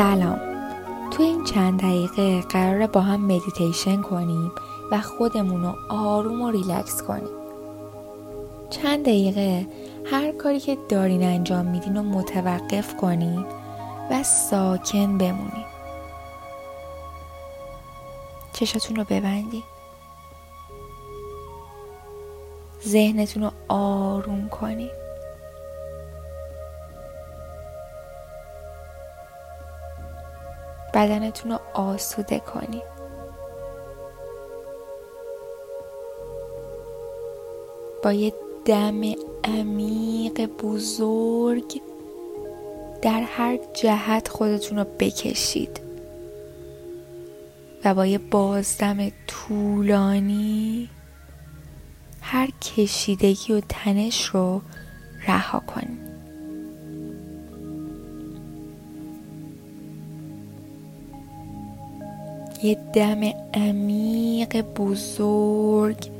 سلام. 0.00 0.40
تو 1.10 1.22
این 1.22 1.44
چند 1.44 1.80
دقیقه 1.80 2.40
قراره 2.40 2.86
با 2.86 3.00
هم 3.00 3.20
مدیتیشن 3.20 4.02
کنیم 4.02 4.52
و 4.90 5.00
خودمون 5.00 5.62
رو 5.62 5.74
آروم 5.88 6.40
و 6.42 6.50
ریلکس 6.50 7.02
کنیم. 7.02 7.28
چند 8.70 9.02
دقیقه 9.02 9.66
هر 10.10 10.32
کاری 10.32 10.60
که 10.60 10.76
دارین 10.88 11.22
انجام 11.22 11.66
میدین 11.66 11.96
رو 11.96 12.02
متوقف 12.02 12.96
کنین 12.96 13.44
و 14.10 14.22
ساکن 14.22 15.18
بمونین. 15.18 15.64
چشاتون 18.52 18.96
رو 18.96 19.04
ببندین. 19.04 19.62
ذهنتون 22.86 23.42
رو 23.42 23.50
آروم 23.68 24.48
کنین. 24.48 24.90
بدنتون 30.94 31.50
رو 31.52 31.58
آسوده 31.74 32.38
کنید 32.38 33.00
با 38.04 38.12
یه 38.12 38.32
دم 38.64 39.00
عمیق 39.44 40.46
بزرگ 40.46 41.82
در 43.02 43.20
هر 43.20 43.58
جهت 43.74 44.28
خودتون 44.28 44.78
رو 44.78 44.84
بکشید. 44.98 45.80
و 47.84 47.94
با 47.94 48.06
یه 48.06 48.18
بازدم 48.18 49.12
طولانی 49.26 50.88
هر 52.20 52.48
کشیدگی 52.50 53.52
و 53.52 53.60
تنش 53.68 54.24
رو 54.24 54.60
رها 55.26 55.60
کنید. 55.60 56.09
یه 62.62 62.78
دم 62.92 63.20
عمیق 63.54 64.60
بزرگ 64.62 66.10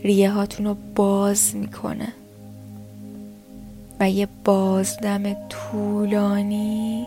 ریه 0.00 0.30
هاتون 0.30 0.66
رو 0.66 0.76
باز 0.94 1.56
می‌کنه. 1.56 2.12
و 4.00 4.10
یه 4.10 4.28
بازدم 4.44 5.48
طولانی 5.48 7.06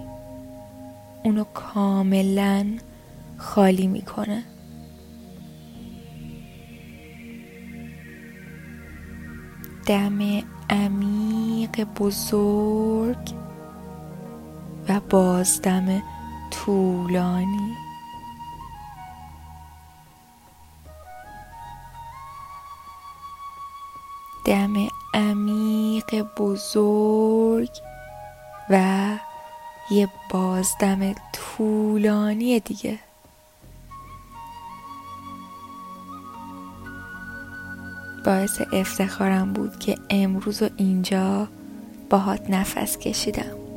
اونو 1.24 1.44
کاملا 1.44 2.66
خالی 3.38 3.88
می‌کنه. 3.88 4.44
دم 9.88 10.20
عمیق 10.70 11.84
بزرگ 12.00 13.34
و 14.90 15.00
بازدم 15.10 16.02
طولانی. 16.52 17.91
دم 24.46 24.88
عمیق 25.14 26.22
بزرگ 26.38 27.70
و 28.70 29.08
یه 29.92 30.10
بازدم 30.30 31.16
طولانی 31.34 32.60
دیگه. 32.60 33.00
باعث 38.26 38.62
افتخارم 38.74 39.54
بود 39.54 39.80
که 39.80 39.98
امروز 40.10 40.64
و 40.64 40.70
اینجا 40.78 41.48
باهات 42.10 42.50
نفس 42.50 42.98
کشیدم. 42.98 43.71